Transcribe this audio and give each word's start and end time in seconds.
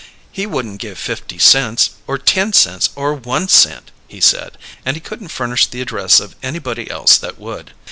He 0.31 0.47
wouldn't 0.47 0.79
give 0.81 0.97
fifty 0.97 1.37
cents, 1.37 1.91
or 2.07 2.17
ten 2.17 2.53
cents, 2.53 2.89
or 2.95 3.13
one 3.13 3.47
cent, 3.47 3.91
he 4.07 4.19
said: 4.19 4.57
and 4.83 4.95
he 4.97 4.99
couldn't 4.99 5.27
furnish 5.27 5.67
the 5.67 5.79
address 5.81 6.19
of 6.19 6.35
anybody 6.41 6.89
else 6.89 7.19
that 7.19 7.37
would. 7.37 7.73